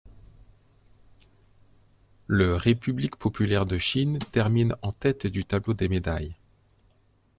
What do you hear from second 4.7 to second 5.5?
en tête du